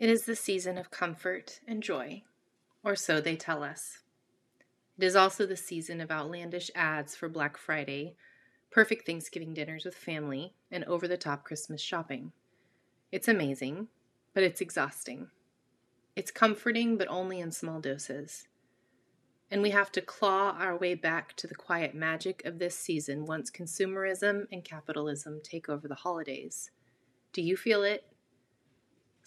It 0.00 0.08
is 0.08 0.26
the 0.26 0.36
season 0.36 0.78
of 0.78 0.92
comfort 0.92 1.58
and 1.66 1.82
joy, 1.82 2.22
or 2.84 2.94
so 2.94 3.20
they 3.20 3.34
tell 3.34 3.64
us. 3.64 3.98
It 4.96 5.02
is 5.04 5.16
also 5.16 5.44
the 5.44 5.56
season 5.56 6.00
of 6.00 6.12
outlandish 6.12 6.70
ads 6.76 7.16
for 7.16 7.28
Black 7.28 7.56
Friday, 7.56 8.14
perfect 8.70 9.06
Thanksgiving 9.06 9.54
dinners 9.54 9.84
with 9.84 9.96
family, 9.96 10.54
and 10.70 10.84
over 10.84 11.08
the 11.08 11.16
top 11.16 11.44
Christmas 11.44 11.80
shopping. 11.80 12.30
It's 13.10 13.26
amazing, 13.26 13.88
but 14.34 14.44
it's 14.44 14.60
exhausting. 14.60 15.30
It's 16.14 16.30
comforting, 16.30 16.96
but 16.96 17.08
only 17.08 17.40
in 17.40 17.50
small 17.50 17.80
doses. 17.80 18.46
And 19.50 19.62
we 19.62 19.70
have 19.70 19.90
to 19.92 20.00
claw 20.00 20.56
our 20.60 20.76
way 20.76 20.94
back 20.94 21.34
to 21.38 21.48
the 21.48 21.56
quiet 21.56 21.92
magic 21.92 22.44
of 22.44 22.60
this 22.60 22.78
season 22.78 23.26
once 23.26 23.50
consumerism 23.50 24.46
and 24.52 24.62
capitalism 24.62 25.40
take 25.42 25.68
over 25.68 25.88
the 25.88 25.96
holidays. 25.96 26.70
Do 27.32 27.42
you 27.42 27.56
feel 27.56 27.82
it? 27.82 28.04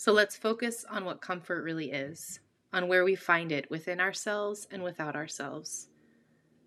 So 0.02 0.11
let's 0.11 0.35
focus 0.35 0.84
on 0.89 1.05
what 1.05 1.21
comfort 1.21 1.62
really 1.62 1.91
is, 1.91 2.39
on 2.73 2.88
where 2.88 3.03
we 3.03 3.13
find 3.13 3.52
it 3.52 3.70
within 3.70 3.99
ourselves 3.99 4.67
and 4.71 4.81
without 4.81 5.16
ourselves. 5.16 5.89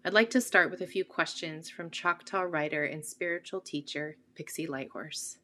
I'd 0.05 0.13
like 0.13 0.31
to 0.31 0.41
start 0.41 0.71
with 0.71 0.81
a 0.83 0.87
few 0.87 1.05
questions 1.05 1.69
from 1.69 1.91
Choctaw 1.91 2.43
writer 2.43 2.85
and 2.85 3.05
spiritual 3.05 3.61
teacher 3.61 4.19
Pixie 4.37 4.69
Lighthorse. 4.69 5.39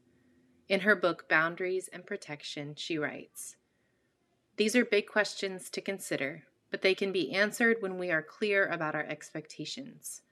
In 0.68 0.82
her 0.82 0.94
book 0.94 1.28
Boundaries 1.28 1.88
and 1.92 2.06
Protection, 2.06 2.76
she 2.76 2.96
writes 2.96 3.56
These 4.54 4.76
are 4.76 4.84
big 4.84 5.08
questions 5.08 5.68
to 5.70 5.80
consider, 5.80 6.44
but 6.70 6.82
they 6.82 6.94
can 6.94 7.10
be 7.10 7.32
answered 7.32 7.78
when 7.80 7.98
we 7.98 8.12
are 8.12 8.22
clear 8.22 8.68
about 8.68 8.94
our 8.94 9.06
expectations. 9.06 10.22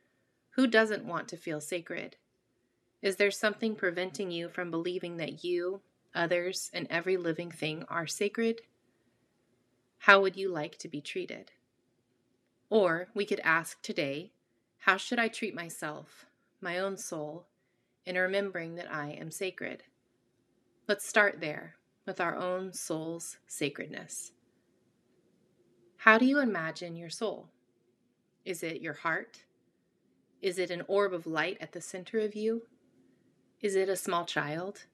Who 0.51 0.69
doesn't 0.69 1.05
want 1.05 1.27
to 1.31 1.37
feel 1.37 1.61
sacred? 1.61 2.19
Is 3.03 3.17
there 3.17 3.33
something 3.33 3.75
preventing 3.75 4.31
you 4.31 4.49
from 4.49 4.71
believing 4.71 5.17
that 5.17 5.43
you, 5.43 5.81
others, 6.19 6.71
and 6.75 6.87
every 6.91 7.17
living 7.17 7.51
thing 7.51 7.85
are 7.89 8.07
sacred? 8.07 8.61
How 10.01 10.21
would 10.21 10.37
you 10.37 10.51
like 10.51 10.77
to 10.79 10.89
be 10.89 11.01
treated? 11.01 11.53
Or 12.69 13.09
we 13.15 13.25
could 13.25 13.41
ask 13.41 13.81
today, 13.81 14.33
how 14.81 14.97
should 14.97 15.19
I 15.19 15.29
treat 15.29 15.55
myself, 15.55 16.27
my 16.61 16.79
own 16.79 16.97
soul, 16.97 17.47
in 18.05 18.17
remembering 18.17 18.75
that 18.75 18.93
I 18.93 19.11
am 19.11 19.31
sacred? 19.31 19.85
Let's 20.87 21.09
start 21.09 21.41
there 21.41 21.77
with 22.07 22.21
our 22.21 22.37
own 22.37 22.73
soul's 22.73 23.39
sacredness. 23.47 24.33
How 25.99 26.17
do 26.17 26.25
you 26.25 26.39
imagine 26.39 26.97
your 26.97 27.11
soul? 27.11 27.49
Is 28.45 28.63
it 28.63 28.81
your 28.81 28.95
heart? 28.95 29.45
Is 30.41 30.59
it 30.59 30.71
an 30.71 30.85
orb 30.89 31.13
of 31.13 31.27
light 31.27 31.59
at 31.61 31.73
the 31.73 31.81
center 31.81 32.21
of 32.21 32.35
you? 32.35 32.63
Is 33.61 33.75
it 33.75 33.89
a 33.89 33.97
small 33.97 34.25
child? 34.25 34.87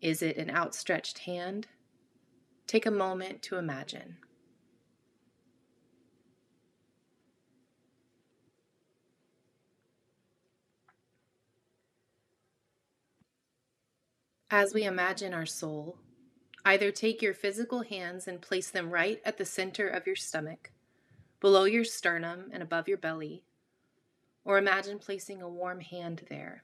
Is 0.00 0.22
it 0.22 0.36
an 0.36 0.50
outstretched 0.50 1.18
hand? 1.18 1.66
Take 2.66 2.86
a 2.86 2.90
moment 2.90 3.42
to 3.42 3.56
imagine. 3.56 4.18
As 14.50 14.72
we 14.72 14.84
imagine 14.84 15.34
our 15.34 15.44
soul, 15.44 15.98
either 16.64 16.90
take 16.90 17.20
your 17.20 17.34
physical 17.34 17.82
hands 17.82 18.28
and 18.28 18.40
place 18.40 18.70
them 18.70 18.90
right 18.90 19.20
at 19.24 19.36
the 19.36 19.44
center 19.44 19.88
of 19.88 20.06
your 20.06 20.16
stomach, 20.16 20.70
below 21.40 21.64
your 21.64 21.84
sternum 21.84 22.50
and 22.52 22.62
above 22.62 22.88
your 22.88 22.96
belly, 22.96 23.42
or 24.44 24.56
imagine 24.56 24.98
placing 24.98 25.42
a 25.42 25.48
warm 25.48 25.80
hand 25.80 26.24
there. 26.30 26.62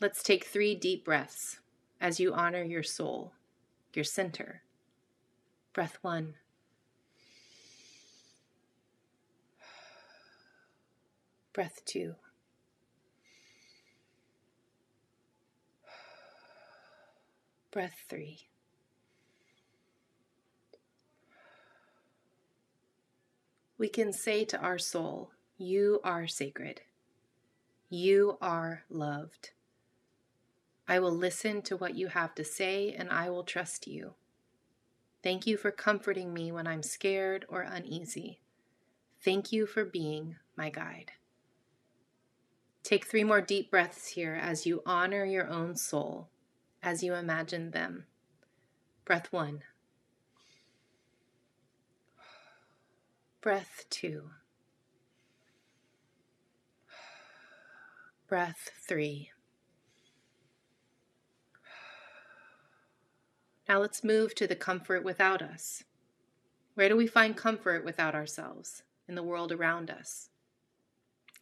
Let's 0.00 0.22
take 0.22 0.44
three 0.44 0.74
deep 0.74 1.04
breaths 1.04 1.60
as 2.00 2.20
you 2.20 2.34
honor 2.34 2.62
your 2.62 2.82
soul, 2.82 3.32
your 3.92 4.04
center. 4.04 4.62
Breath 5.72 5.98
one. 6.02 6.34
Breath 11.52 11.82
two. 11.84 12.14
Breath 17.70 18.04
three. 18.08 18.48
We 23.76 23.88
can 23.88 24.12
say 24.12 24.44
to 24.46 24.58
our 24.58 24.78
soul, 24.78 25.30
You 25.58 26.00
are 26.04 26.28
sacred. 26.28 26.82
You 27.90 28.38
are 28.40 28.84
loved. 28.88 29.50
I 30.86 30.98
will 30.98 31.14
listen 31.14 31.62
to 31.62 31.76
what 31.76 31.94
you 31.94 32.08
have 32.08 32.34
to 32.34 32.44
say 32.44 32.94
and 32.96 33.10
I 33.10 33.30
will 33.30 33.44
trust 33.44 33.86
you. 33.86 34.14
Thank 35.22 35.46
you 35.46 35.56
for 35.56 35.70
comforting 35.70 36.34
me 36.34 36.52
when 36.52 36.66
I'm 36.66 36.82
scared 36.82 37.46
or 37.48 37.62
uneasy. 37.62 38.40
Thank 39.24 39.52
you 39.52 39.64
for 39.66 39.84
being 39.84 40.36
my 40.56 40.68
guide. 40.68 41.12
Take 42.82 43.06
three 43.06 43.24
more 43.24 43.40
deep 43.40 43.70
breaths 43.70 44.08
here 44.08 44.34
as 44.34 44.66
you 44.66 44.82
honor 44.84 45.24
your 45.24 45.48
own 45.48 45.76
soul, 45.76 46.28
as 46.82 47.02
you 47.02 47.14
imagine 47.14 47.70
them. 47.70 48.04
Breath 49.06 49.32
one. 49.32 49.62
Breath 53.40 53.86
two. 53.88 54.24
Breath 58.28 58.70
three. 58.86 59.30
Now 63.68 63.80
let's 63.80 64.04
move 64.04 64.34
to 64.34 64.46
the 64.46 64.56
comfort 64.56 65.04
without 65.04 65.40
us. 65.40 65.84
Where 66.74 66.88
do 66.88 66.96
we 66.96 67.06
find 67.06 67.36
comfort 67.36 67.84
without 67.84 68.14
ourselves 68.14 68.82
in 69.08 69.14
the 69.14 69.22
world 69.22 69.52
around 69.52 69.90
us? 69.90 70.28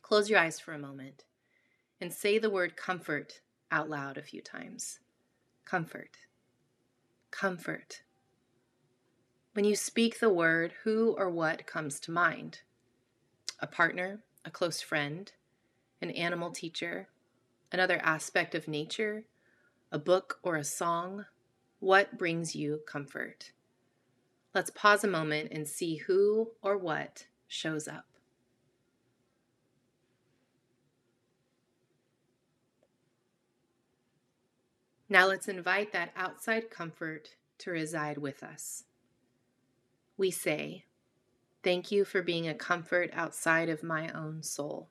Close 0.03 0.31
your 0.31 0.38
eyes 0.38 0.60
for 0.60 0.72
a 0.72 0.78
moment 0.78 1.25
and 2.00 2.12
say 2.12 2.38
the 2.38 2.50
word 2.50 2.77
comfort 2.77 3.41
out 3.71 3.88
loud 3.88 4.19
a 4.19 4.22
few 4.22 4.41
times. 4.41 5.00
Comfort. 5.65 6.16
Comfort. 7.31 8.03
When 9.54 9.65
you 9.65 9.75
speak 9.75 10.19
the 10.19 10.31
word, 10.31 10.72
who 10.84 11.15
or 11.19 11.28
what 11.28 11.66
comes 11.66 11.99
to 12.00 12.10
mind? 12.10 12.60
A 13.60 13.66
partner, 13.66 14.22
a 14.44 14.50
close 14.50 14.81
friend, 14.81 15.31
an 16.00 16.10
animal 16.10 16.50
teacher, 16.50 17.09
another 17.71 18.00
aspect 18.03 18.54
of 18.54 18.69
nature, 18.69 19.25
a 19.91 19.99
book 19.99 20.39
or 20.43 20.56
a 20.56 20.65
song, 20.65 21.27
what 21.82 22.16
brings 22.16 22.54
you 22.54 22.78
comfort? 22.87 23.50
Let's 24.54 24.70
pause 24.70 25.03
a 25.03 25.09
moment 25.09 25.50
and 25.50 25.66
see 25.66 25.97
who 25.97 26.53
or 26.62 26.78
what 26.78 27.26
shows 27.48 27.88
up. 27.88 28.04
Now 35.09 35.26
let's 35.26 35.48
invite 35.48 35.92
that 35.92 36.12
outside 36.15 36.71
comfort 36.71 37.31
to 37.59 37.72
reside 37.72 38.19
with 38.19 38.44
us. 38.44 38.84
We 40.16 40.31
say, 40.31 40.84
Thank 41.65 41.91
you 41.91 42.04
for 42.04 42.22
being 42.22 42.47
a 42.47 42.54
comfort 42.54 43.10
outside 43.12 43.69
of 43.69 43.82
my 43.82 44.09
own 44.12 44.44
soul. 44.44 44.88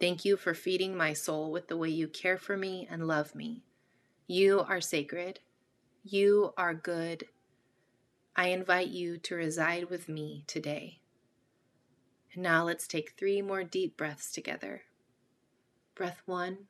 Thank 0.00 0.24
you 0.24 0.38
for 0.38 0.54
feeding 0.54 0.96
my 0.96 1.12
soul 1.12 1.52
with 1.52 1.68
the 1.68 1.76
way 1.76 1.90
you 1.90 2.08
care 2.08 2.38
for 2.38 2.56
me 2.56 2.88
and 2.90 3.06
love 3.06 3.34
me. 3.34 3.64
You 4.26 4.60
are 4.60 4.80
sacred. 4.80 5.38
You 6.02 6.52
are 6.56 6.74
good. 6.74 7.26
I 8.34 8.48
invite 8.48 8.88
you 8.88 9.18
to 9.18 9.34
reside 9.34 9.88
with 9.88 10.08
me 10.08 10.44
today. 10.46 11.00
And 12.34 12.42
now 12.42 12.64
let's 12.64 12.88
take 12.88 13.12
three 13.16 13.40
more 13.40 13.62
deep 13.62 13.96
breaths 13.96 14.32
together. 14.32 14.82
Breath 15.94 16.22
one. 16.26 16.66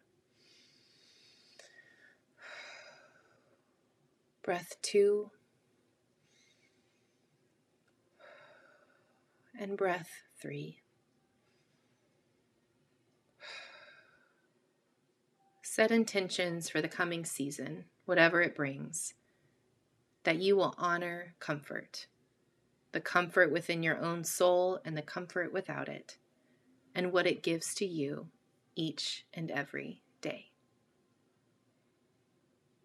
Breath 4.45 4.77
two. 4.83 5.31
And 9.59 9.77
breath 9.77 10.11
three. 10.41 10.81
Set 15.77 15.91
intentions 15.91 16.71
for 16.71 16.81
the 16.81 16.89
coming 16.89 17.23
season, 17.23 17.85
whatever 18.07 18.41
it 18.41 18.57
brings, 18.57 19.13
that 20.25 20.39
you 20.39 20.57
will 20.57 20.75
honor 20.79 21.35
comfort, 21.39 22.07
the 22.93 23.01
comfort 23.03 23.53
within 23.53 23.83
your 23.83 23.99
own 23.99 24.25
soul 24.25 24.81
and 24.87 24.97
the 24.97 25.03
comfort 25.03 25.53
without 25.53 25.87
it, 25.87 26.17
and 26.95 27.13
what 27.13 27.27
it 27.27 27.43
gives 27.43 27.75
to 27.75 27.85
you 27.85 28.29
each 28.75 29.27
and 29.35 29.51
every 29.51 30.01
day. 30.23 30.47